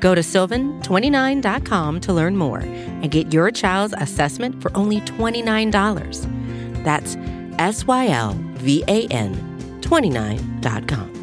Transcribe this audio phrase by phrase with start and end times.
[0.00, 6.84] Go to sylvan29.com to learn more and get your child's assessment for only $29.
[6.84, 7.16] That's
[7.58, 9.34] S Y L V A N
[9.80, 11.18] 29.com.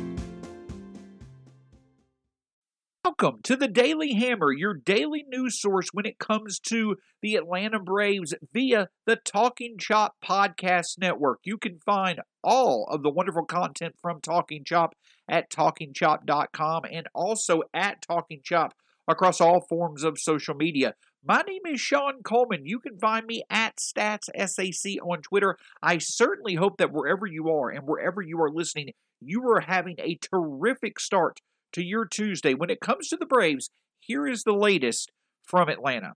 [3.05, 7.79] Welcome to the Daily Hammer, your daily news source when it comes to the Atlanta
[7.79, 11.39] Braves via the Talking Chop Podcast Network.
[11.43, 14.95] You can find all of the wonderful content from Talking Chop
[15.27, 18.73] at talkingchop.com and also at Talking Chop
[19.07, 20.93] across all forms of social media.
[21.23, 22.65] My name is Sean Coleman.
[22.65, 25.57] You can find me at StatsSAC on Twitter.
[25.81, 29.95] I certainly hope that wherever you are and wherever you are listening, you are having
[29.99, 31.39] a terrific start
[31.73, 32.53] to your Tuesday.
[32.53, 33.69] When it comes to the Braves,
[33.99, 35.11] here is the latest
[35.43, 36.13] from Atlanta.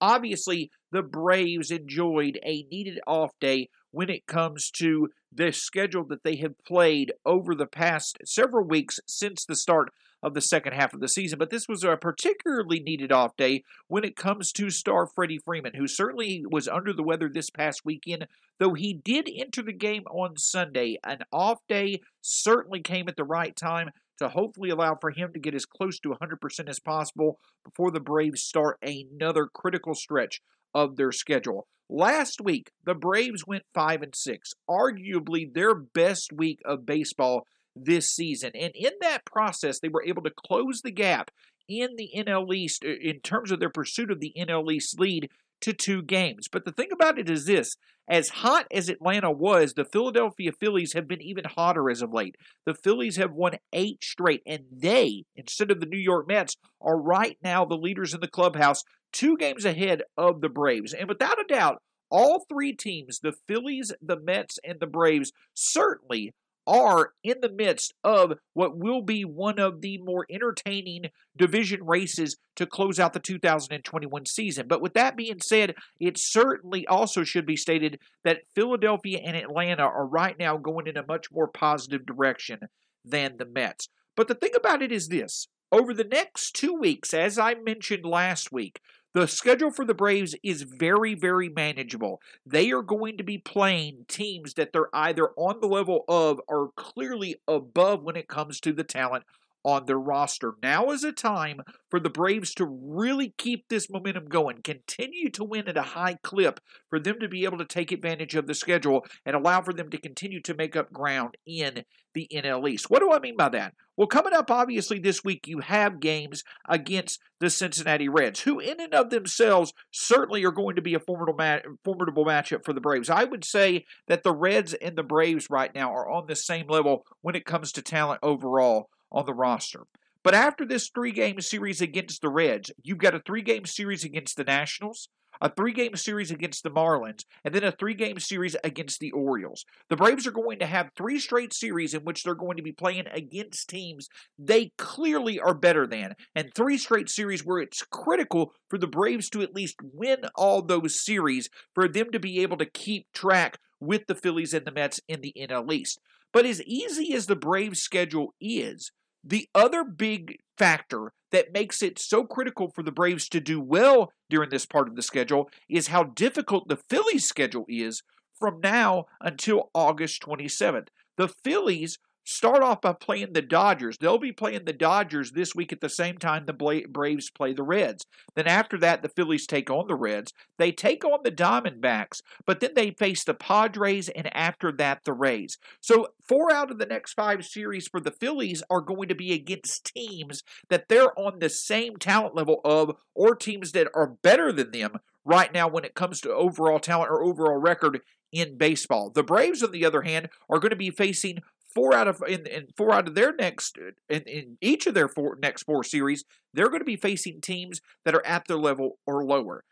[0.00, 6.24] Obviously, the Braves enjoyed a needed off day when it comes to the schedule that
[6.24, 9.90] they have played over the past several weeks since the start
[10.22, 11.38] of the second half of the season.
[11.38, 15.74] But this was a particularly needed off day when it comes to star Freddie Freeman,
[15.74, 18.26] who certainly was under the weather this past weekend,
[18.58, 20.98] though he did enter the game on Sunday.
[21.04, 25.38] An off day certainly came at the right time to hopefully allow for him to
[25.38, 30.40] get as close to 100% as possible before the Braves start another critical stretch
[30.74, 31.66] of their schedule.
[31.90, 38.10] Last week, the Braves went 5 and 6, arguably their best week of baseball this
[38.10, 38.50] season.
[38.54, 41.30] And in that process, they were able to close the gap
[41.68, 45.30] in the NL East uh, in terms of their pursuit of the NL East lead
[45.60, 46.46] to two games.
[46.50, 47.76] But the thing about it is this
[48.08, 52.36] as hot as Atlanta was, the Philadelphia Phillies have been even hotter as of late.
[52.64, 56.98] The Phillies have won eight straight, and they, instead of the New York Mets, are
[56.98, 58.82] right now the leaders in the clubhouse,
[59.12, 60.92] two games ahead of the Braves.
[60.92, 66.32] And without a doubt, all three teams, the Phillies, the Mets, and the Braves, certainly
[66.66, 72.36] are in the midst of what will be one of the more entertaining division races
[72.56, 74.68] to close out the 2021 season.
[74.68, 79.84] But with that being said, it certainly also should be stated that Philadelphia and Atlanta
[79.84, 82.60] are right now going in a much more positive direction
[83.02, 83.88] than the Mets.
[84.14, 88.04] But the thing about it is this over the next two weeks, as I mentioned
[88.04, 88.80] last week,
[89.14, 92.20] the schedule for the Braves is very, very manageable.
[92.44, 96.70] They are going to be playing teams that they're either on the level of or
[96.76, 99.24] clearly above when it comes to the talent
[99.64, 100.54] on their roster.
[100.62, 101.60] Now is a time
[101.90, 106.16] for the Braves to really keep this momentum going, continue to win at a high
[106.22, 109.72] clip for them to be able to take advantage of the schedule and allow for
[109.72, 112.90] them to continue to make up ground in the NL East.
[112.90, 113.74] What do I mean by that?
[113.96, 118.80] Well, coming up, obviously, this week you have games against the Cincinnati Reds, who, in
[118.80, 123.10] and of themselves, certainly are going to be a formidable, formidable matchup for the Braves.
[123.10, 126.68] I would say that the Reds and the Braves right now are on the same
[126.68, 129.84] level when it comes to talent overall on the roster.
[130.22, 134.04] But after this three game series against the Reds, you've got a three game series
[134.04, 135.08] against the Nationals,
[135.40, 139.12] a three game series against the Marlins, and then a three game series against the
[139.12, 139.64] Orioles.
[139.88, 142.72] The Braves are going to have three straight series in which they're going to be
[142.72, 144.08] playing against teams
[144.38, 149.30] they clearly are better than, and three straight series where it's critical for the Braves
[149.30, 153.58] to at least win all those series for them to be able to keep track
[153.80, 156.00] with the Phillies and the Mets in the NL East.
[156.32, 158.90] But as easy as the Braves schedule is,
[159.24, 164.12] the other big factor that makes it so critical for the Braves to do well
[164.30, 168.02] during this part of the schedule is how difficult the Phillies' schedule is
[168.38, 170.88] from now until August 27th.
[171.16, 173.96] The Phillies start off by playing the Dodgers.
[173.96, 177.62] They'll be playing the Dodgers this week at the same time the Braves play the
[177.62, 178.04] Reds.
[178.34, 180.34] Then after that, the Phillies take on the Reds.
[180.58, 185.14] They take on the Diamondbacks, but then they face the Padres and after that, the
[185.14, 185.56] Rays.
[185.80, 189.32] So four out of the next five series for the Phillies are going to be
[189.32, 194.52] against teams that they're on the same talent level of or teams that are better
[194.52, 198.00] than them right now when it comes to overall talent or overall record
[198.32, 199.10] in baseball.
[199.10, 201.40] The Braves, on the other hand, are going to be facing
[201.78, 204.94] four out of in, in four out of their next uh, in, in each of
[204.94, 208.58] their four next four series, they're going to be facing teams that are at their
[208.58, 209.64] level or lower.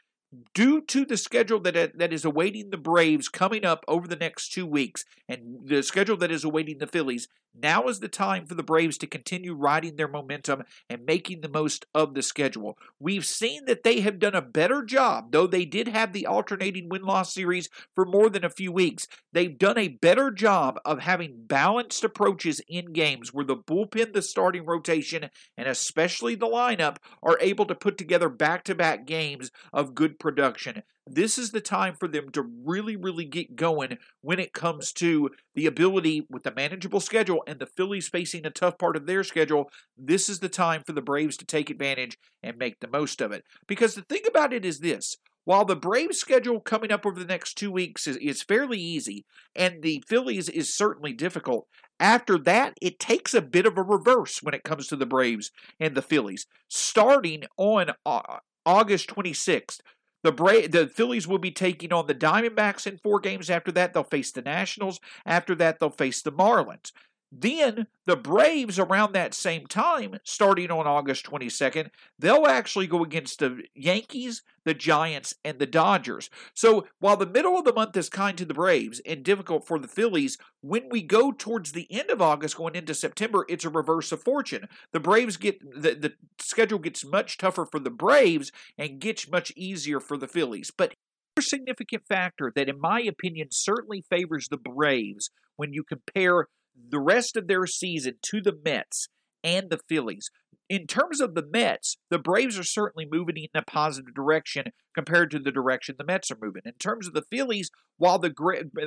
[0.55, 4.53] Due to the schedule that that is awaiting the Braves coming up over the next
[4.53, 7.29] two weeks, and the schedule that is awaiting the Phillies,
[7.62, 11.49] Now is the time for the Braves to continue riding their momentum and making the
[11.49, 12.79] most of the schedule.
[13.00, 16.88] We've seen that they have done a better job, though they did have the alternating
[16.88, 19.06] win loss series for more than a few weeks.
[19.32, 24.23] They've done a better job of having balanced approaches in games where the bullpen, the
[24.23, 29.50] starting rotation, and especially the lineup are able to put together back to back games
[29.73, 34.38] of good production this is the time for them to really, really get going when
[34.38, 38.79] it comes to the ability with the manageable schedule and the Phillies facing a tough
[38.79, 39.70] part of their schedule.
[39.97, 43.32] This is the time for the Braves to take advantage and make the most of
[43.32, 43.44] it.
[43.67, 47.25] Because the thing about it is this while the Braves schedule coming up over the
[47.25, 49.25] next two weeks is, is fairly easy,
[49.55, 51.69] and the Phillies is certainly difficult,
[52.00, 55.53] after that, it takes a bit of a reverse when it comes to the Braves
[55.79, 56.47] and the Phillies.
[56.69, 59.79] Starting on uh, August 26th,
[60.22, 63.50] the Bra- the Phillies will be taking on the Diamondbacks in four games.
[63.50, 65.00] After that, they'll face the Nationals.
[65.24, 66.92] After that, they'll face the Marlins.
[67.38, 73.40] Then the Braves, around that same time, starting on August 22nd, they'll actually go against
[73.40, 76.30] the Yankees, the Giants, and the Dodgers.
[76.54, 79.78] So while the middle of the month is kind to the Braves and difficult for
[79.78, 83.70] the Phillies, when we go towards the end of August, going into September, it's a
[83.70, 84.68] reverse of fortune.
[84.92, 89.52] The Braves get the, the schedule gets much tougher for the Braves and gets much
[89.56, 90.70] easier for the Phillies.
[90.74, 90.94] But
[91.38, 96.46] a significant factor that, in my opinion, certainly favors the Braves when you compare
[96.88, 99.08] the rest of their season to the Mets
[99.43, 100.31] and the Phillies.
[100.69, 105.31] In terms of the Mets, the Braves are certainly moving in a positive direction compared
[105.31, 106.62] to the direction the Mets are moving.
[106.64, 108.32] In terms of the Phillies, while the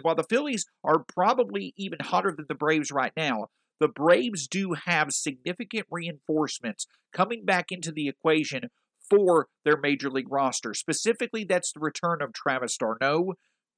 [0.02, 3.48] while the Phillies are probably even hotter than the Braves right now,
[3.80, 8.70] the Braves do have significant reinforcements coming back into the equation
[9.10, 10.74] for their major league roster.
[10.74, 13.36] Specifically, that's the return of Travis d'Arnaud,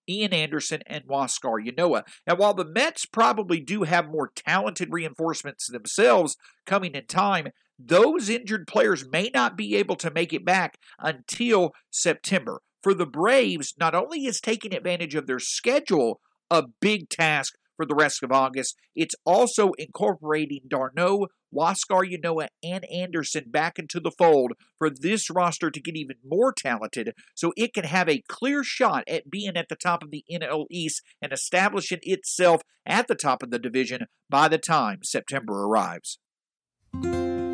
[0.07, 2.03] Ian Anderson, and Huascar Ynoa.
[2.25, 7.49] And while the Mets probably do have more talented reinforcements themselves coming in time,
[7.79, 12.61] those injured players may not be able to make it back until September.
[12.83, 16.19] For the Braves, not only is taking advantage of their schedule
[16.49, 22.85] a big task for the rest of August, it's also incorporating d'Arnaud, Huascar Ynoa, and
[22.93, 27.73] Anderson back into the fold for this roster to get even more talented so it
[27.73, 31.33] can have a clear shot at being at the top of the NL East and
[31.33, 36.19] establishing itself at the top of the division by the time September arrives.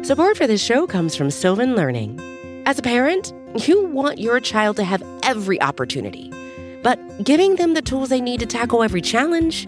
[0.05, 2.19] Support for this show comes from Sylvan Learning.
[2.65, 3.33] As a parent,
[3.65, 6.33] you want your child to have every opportunity,
[6.83, 9.67] but giving them the tools they need to tackle every challenge,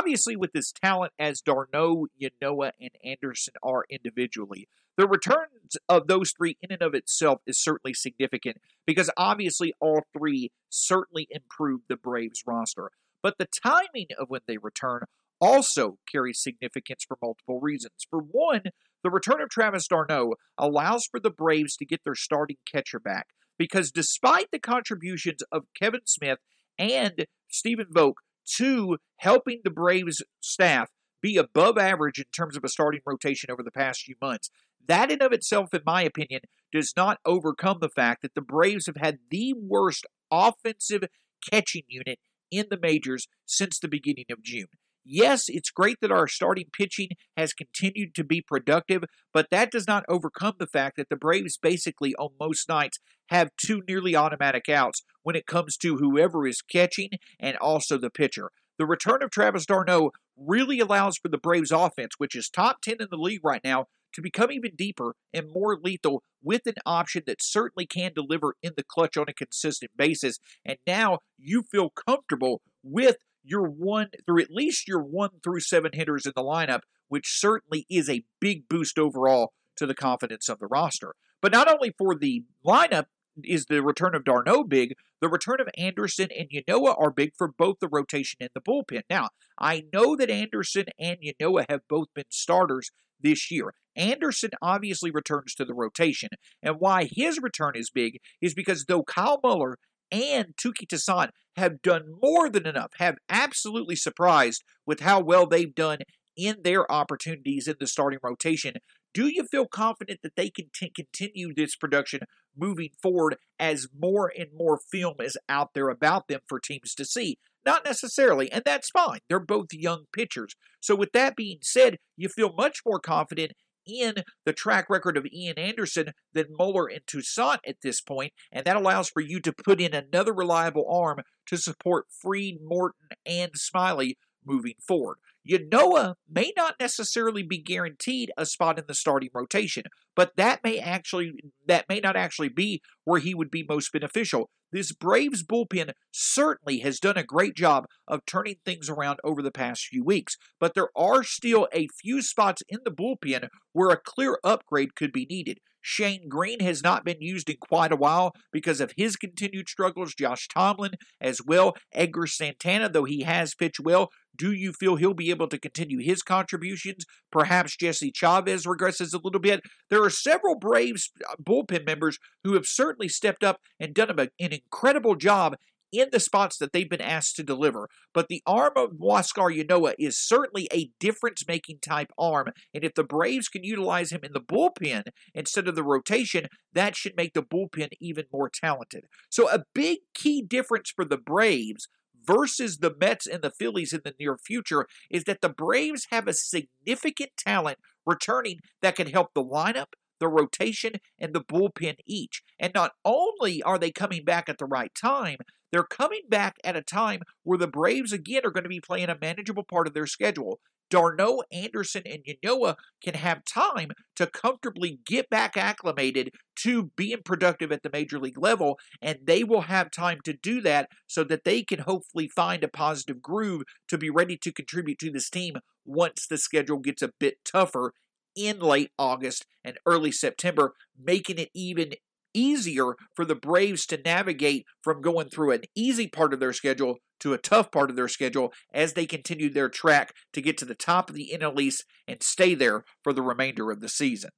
[0.00, 4.66] obviously with as talent as d'Arnaud, Ynoa, and Anderson are individually,
[4.96, 10.00] the returns of those three in and of itself is certainly significant because obviously all
[10.16, 12.90] three certainly improved the Braves roster.
[13.22, 15.02] But the timing of when they return
[15.38, 18.06] also carries significance for multiple reasons.
[18.08, 18.62] For one,
[19.04, 23.28] the return of Travis d'Arnaud allows for the Braves to get their starting catcher back
[23.58, 26.38] because despite the contributions of Kevan Smith
[26.78, 28.22] and Stephen Vogt,
[28.56, 30.90] to helping the Braves staff
[31.22, 34.50] be above average in terms of a starting rotation over the past few months.
[34.86, 36.40] That, in of itself, in my opinion,
[36.72, 41.04] does not overcome the fact that the Braves have had the worst offensive
[41.50, 42.18] catching unit
[42.50, 44.66] in the majors since the beginning of June.
[45.04, 49.86] Yes, it's great that our starting pitching has continued to be productive, but that does
[49.86, 52.98] not overcome the fact that the Braves basically on most nights
[53.30, 58.10] have two nearly automatic outs when it comes to whoever is catching and also the
[58.10, 58.50] pitcher.
[58.78, 62.96] The return of Travis d'Arnaud really allows for the Braves offense, which is top 10
[63.00, 67.22] in the league right now, to become even deeper and more lethal with an option
[67.26, 70.38] that certainly can deliver in the clutch on a consistent basis.
[70.64, 75.92] And now you feel comfortable with your one through at least your one through seven
[75.94, 80.58] hitters in the lineup, which certainly is a big boost overall to the confidence of
[80.58, 81.14] the roster.
[81.40, 83.06] But not only for the lineup
[83.44, 87.48] is the return of d'Arnaud big, the return of Anderson and Ynoa are big for
[87.48, 89.02] both the rotation and the bullpen.
[89.08, 89.28] Now,
[89.58, 93.74] I know that Anderson and Ynoa have both been starters this year.
[93.96, 96.30] Anderson obviously returns to the rotation,
[96.62, 99.78] and why his return is big is because though Kyle Muller
[100.10, 105.74] and Touki Toussaint have done more than enough, have absolutely surprised with how well they've
[105.74, 105.98] done
[106.36, 108.74] in their opportunities in the starting rotation.
[109.12, 112.20] Do you feel confident that they can t- continue this production
[112.56, 117.04] moving forward as more and more film is out there about them for teams to
[117.04, 117.38] see?
[117.66, 119.18] Not necessarily, and that's fine.
[119.28, 120.54] They're both young pitchers.
[120.80, 123.52] So, with that being said, you feel much more confident
[123.90, 128.64] in the track record of Ian Anderson than Muller and Toussaint at this point, and
[128.64, 133.52] that allows for you to put in another reliable arm to support Fried, Morton, and
[133.52, 135.18] Smyly moving forward.
[135.48, 140.78] Ynoa may not necessarily be guaranteed a spot in the starting rotation, but that may
[140.78, 141.32] actually
[141.66, 144.50] that may not actually be where he would be most beneficial.
[144.72, 149.50] This Braves bullpen certainly has done a great job of turning things around over the
[149.50, 154.00] past few weeks, but there are still a few spots in the bullpen where a
[154.00, 155.58] clear upgrade could be needed.
[155.82, 160.14] Shane Greene has not been used in quite a while because of his continued struggles.
[160.14, 161.74] Josh Tomlin as well.
[161.92, 165.98] Edgar Santana, though he has pitched well, do you feel he'll be able to continue
[165.98, 167.04] his contributions?
[167.30, 169.60] Perhaps Jesse Chavez regresses a little bit.
[169.88, 174.28] There are several Braves uh, bullpen members who have certainly stepped up and done an
[174.64, 175.56] incredible job
[175.92, 177.88] in the spots that they've been asked to deliver.
[178.14, 182.48] But the arm of Huascar Ynoa is certainly a difference making type arm.
[182.72, 186.96] And if the Braves can utilize him in the bullpen instead of the rotation, that
[186.96, 189.06] should make the bullpen even more talented.
[189.28, 191.88] So, a big key difference for the Braves
[192.22, 196.28] versus the Mets and the Phillies in the near future is that the Braves have
[196.28, 202.42] a significant talent returning that can help the lineup, the rotation, and the bullpen each.
[202.58, 205.38] And not only are they coming back at the right time,
[205.72, 209.08] they're coming back at a time where the Braves again are going to be playing
[209.08, 210.60] a manageable part of their schedule.
[210.90, 217.70] d'Arnaud, Anderson, and Ynoa can have time to comfortably get back acclimated to being productive
[217.70, 221.44] at the major league level, and they will have time to do that so that
[221.44, 225.54] they can hopefully find a positive groove to be ready to contribute to this team
[225.84, 227.94] once the schedule gets a bit tougher
[228.36, 231.92] in late August and early September, making it even
[232.34, 236.98] easier for the Braves to navigate from going through an easy part of their schedule
[237.20, 240.64] to a tough part of their schedule as they continue their track to get to
[240.64, 244.30] the top of the NL East and stay there for the remainder of the season.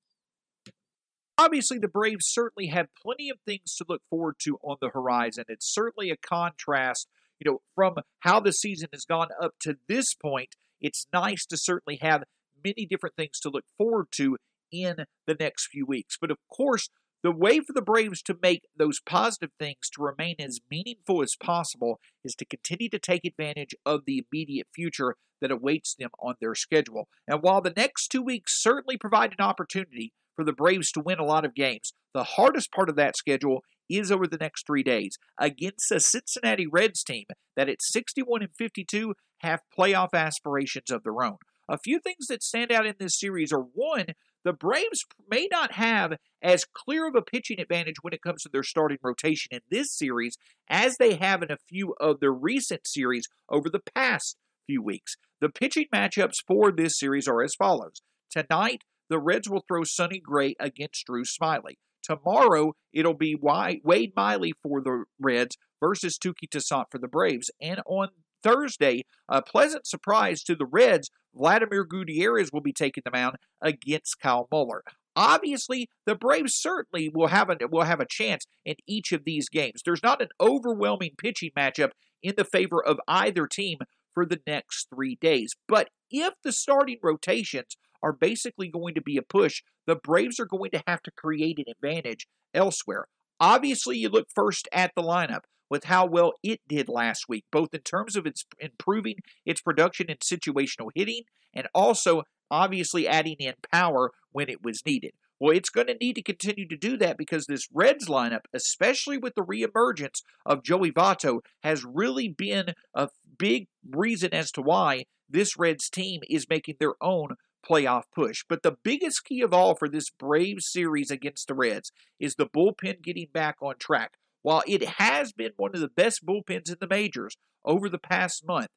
[1.38, 5.44] Obviously, the Braves certainly have plenty of things to look forward to on the horizon.
[5.48, 7.08] It's certainly a contrast,
[7.40, 10.54] you know, from how the season has gone up to this point.
[10.80, 12.24] It's nice to certainly have
[12.64, 14.36] many different things to look forward to
[14.72, 16.16] in the next few weeks.
[16.20, 16.88] But of course,
[17.22, 21.36] the way for the Braves to make those positive things to remain as meaningful as
[21.40, 26.34] possible is to continue to take advantage of the immediate future that awaits them on
[26.40, 27.08] their schedule.
[27.28, 31.18] And while the next two weeks certainly provide an opportunity for the Braves to win
[31.18, 34.82] a lot of games, the hardest part of that schedule is over the next three
[34.82, 37.26] days against a Cincinnati Reds team
[37.56, 41.36] that at 61 and 52 have playoff aspirations of their own.
[41.72, 44.04] A few things that stand out in this series are one,
[44.44, 48.50] the Braves may not have as clear of a pitching advantage when it comes to
[48.52, 50.36] their starting rotation in this series
[50.68, 54.36] as they have in a few of their recent series over the past
[54.66, 55.16] few weeks.
[55.40, 58.02] The pitching matchups for this series are as follows.
[58.30, 61.78] Tonight, the Reds will throw Sonny Gray against Drew Smyly.
[62.02, 67.50] Tomorrow, it'll be Wade Miley for the Reds versus Touki Toussaint for the Braves.
[67.62, 68.08] And on
[68.42, 74.20] Thursday, a pleasant surprise to the Reds, Vladimir Gutierrez will be taking the mound against
[74.20, 74.82] Kyle Muller.
[75.14, 79.48] Obviously, the Braves certainly will have a will have a chance in each of these
[79.48, 79.82] games.
[79.84, 81.90] There's not an overwhelming pitching matchup
[82.22, 83.78] in the favor of either team
[84.14, 85.54] for the next three days.
[85.68, 90.46] But if the starting rotations are basically going to be a push, the Braves are
[90.46, 93.06] going to have to create an advantage elsewhere.
[93.38, 95.42] Obviously, you look first at the lineup
[95.72, 99.14] with how well it did last week, both in terms of its improving
[99.46, 101.22] its production and situational hitting,
[101.54, 105.12] and also obviously adding in power when it was needed.
[105.40, 109.16] Well, it's going to need to continue to do that because this Reds lineup, especially
[109.16, 115.06] with the reemergence of Joey Votto, has really been a big reason as to why
[115.26, 117.36] this Reds team is making their own
[117.66, 118.44] playoff push.
[118.46, 122.46] But the biggest key of all for this Braves series against the Reds is the
[122.46, 124.18] bullpen getting back on track.
[124.42, 128.46] While it has been one of the best bullpens in the majors over the past
[128.46, 128.68] month,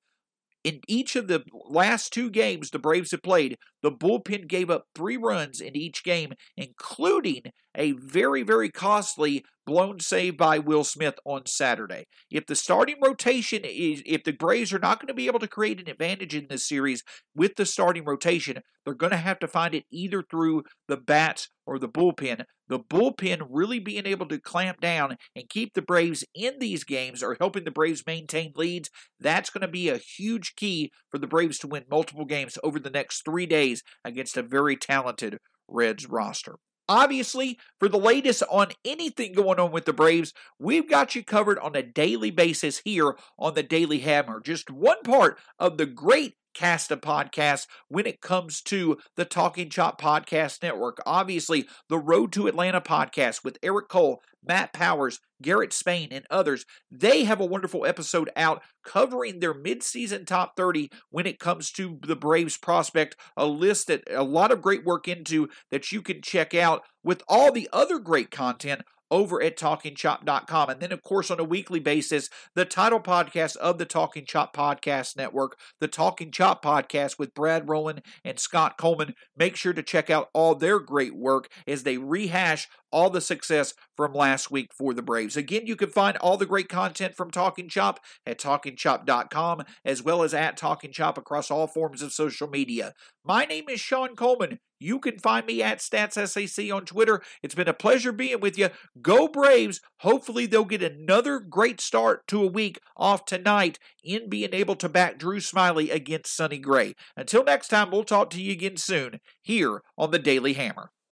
[0.63, 4.85] in each of the last two games the Braves have played, the bullpen gave up
[4.95, 7.43] three runs in each game, including
[7.75, 12.05] a very, very costly blown save by Will Smith on Saturday.
[12.29, 15.47] If the starting rotation is, if the Braves are not going to be able to
[15.47, 17.03] create an advantage in this series
[17.35, 21.49] with the starting rotation, they're going to have to find it either through the bats
[21.65, 22.45] or the bullpen.
[22.67, 27.21] The bullpen really being able to clamp down and keep the Braves in these games
[27.21, 31.27] or helping the Braves maintain leads, that's going to be a huge key for the
[31.27, 36.07] Braves to win multiple games over the next three days against a very talented Reds
[36.07, 36.55] roster.
[36.87, 41.57] Obviously, for the latest on anything going on with the Braves, we've got you covered
[41.59, 44.39] on a daily basis here on the Daily Hammer.
[44.39, 49.69] Just one part of the great cast of podcasts when it comes to the Talking
[49.69, 50.97] Chop Podcast Network.
[51.05, 56.65] Obviously, the Road to Atlanta podcast with Eric Cole, Matt Powers, Garrett Spain, and others.
[56.89, 61.99] They have a wonderful episode out covering their midseason top 30 when it comes to
[62.01, 66.21] the Braves prospect, a list that a lot of great work into that you can
[66.21, 68.81] check out with all the other great content
[69.15, 70.69] over at talkingchop.com.
[70.69, 74.53] And then, of course, on a weekly basis, the title podcast of the Talking Chop
[74.53, 79.13] Podcast Network, the Talking Chop Podcast with Brad Rowland and Scott Coleman.
[79.37, 83.73] Make sure to check out all their great work as they rehash all the success
[83.95, 85.37] from last week for the Braves.
[85.37, 90.23] Again, you can find all the great content from Talking Chop at talkingchop.com as well
[90.23, 92.93] as at Talking Chop across all forms of social media.
[93.23, 94.59] My name is Sean Coleman.
[94.85, 97.23] You can find me at StatsSAC on Twitter.
[97.41, 98.69] It's been a pleasure being with you.
[99.01, 99.81] Go Braves.
[100.01, 104.87] Hopefully, they'll get another great start to a week off tonight in being able to
[104.87, 106.93] back Drew Smyly against Sonny Gray.
[107.17, 110.91] Until next time, we'll talk to you again soon here on the Daily Hammer.